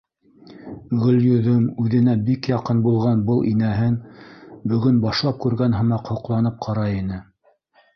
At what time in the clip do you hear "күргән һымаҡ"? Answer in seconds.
5.49-6.15